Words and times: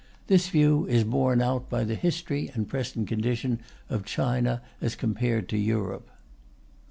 This 0.25 0.49
view 0.49 0.87
is 0.87 1.03
borne 1.03 1.43
out 1.43 1.69
by 1.69 1.83
the 1.83 1.93
history 1.93 2.49
and 2.55 2.67
present 2.67 3.07
condition 3.07 3.59
of 3.87 4.03
China 4.03 4.63
as 4.81 4.95
compared 4.95 5.47
to 5.49 5.57
Europe. 5.59 6.09